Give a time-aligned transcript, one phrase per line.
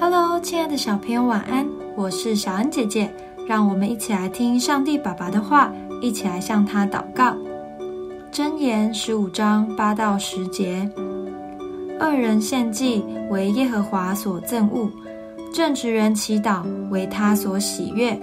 [0.00, 1.68] Hello，亲爱的小朋友，晚安！
[1.94, 3.14] 我是小恩姐姐，
[3.46, 7.36] 让我们一起来听上帝爸爸的话，一起来向他祷告。
[8.32, 10.90] 箴言十五章八到十节：
[12.00, 14.90] 恶人献祭为耶和华所憎恶，
[15.52, 18.18] 正直人祈祷为他所喜悦。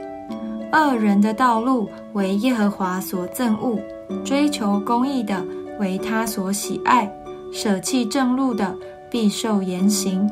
[0.72, 3.78] 恶人的道路为耶和华所憎恶，
[4.26, 5.46] 追求公义的
[5.80, 7.08] 为他所喜爱，
[7.54, 8.76] 舍弃正路的
[9.12, 10.28] 必受严刑。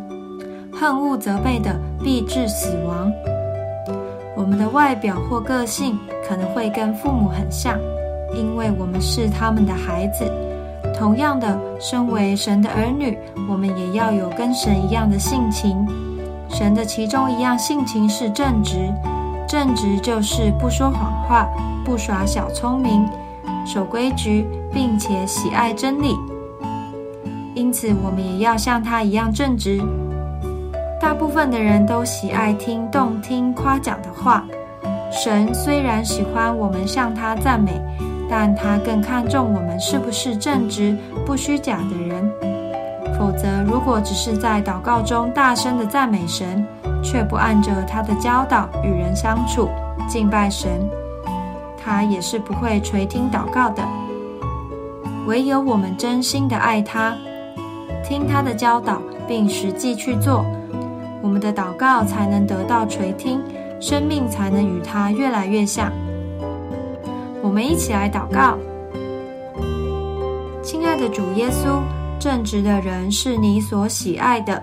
[0.79, 3.11] 恨恶责备的，必致死亡。
[4.35, 7.79] 我们的外表或个性可能会跟父母很像，
[8.35, 10.25] 因为我们是他们的孩子。
[10.97, 13.17] 同样的，身为神的儿女，
[13.49, 15.87] 我们也要有跟神一样的性情。
[16.49, 18.93] 神的其中一样性情是正直，
[19.47, 21.47] 正直就是不说谎话，
[21.83, 23.07] 不耍小聪明，
[23.65, 26.15] 守规矩，并且喜爱真理。
[27.55, 29.81] 因此，我们也要像他一样正直。
[30.99, 34.45] 大部分的人都喜爱听动听夸奖的话。
[35.11, 37.71] 神虽然喜欢我们向他赞美，
[38.29, 42.31] 但他更看重我们是不是正直、不虚假的人。
[43.17, 46.65] 否则，如果只是在祷告中大声的赞美神，
[47.01, 49.69] 却不按着他的教导与人相处、
[50.09, 50.69] 敬拜神，
[51.81, 53.81] 他也是不会垂听祷告的。
[55.27, 57.15] 唯有我们真心的爱他，
[58.03, 60.45] 听他的教导，并实际去做。
[61.21, 63.41] 我们的祷告才能得到垂听，
[63.79, 65.91] 生命才能与他越来越像。
[67.41, 68.57] 我们一起来祷告：
[70.61, 71.79] 亲爱的主耶稣，
[72.19, 74.61] 正直的人是你所喜爱的，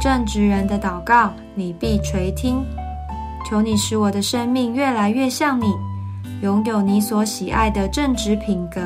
[0.00, 2.64] 正直人的祷告你必垂听。
[3.48, 5.74] 求你使我的生命越来越像你，
[6.42, 8.80] 拥有你所喜爱的正直品格。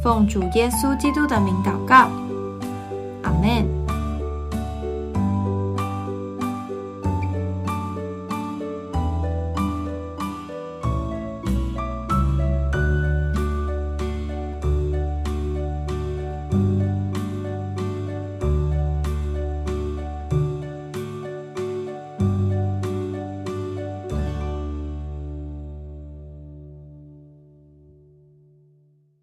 [0.00, 2.08] 奉主耶稣基督的名祷告，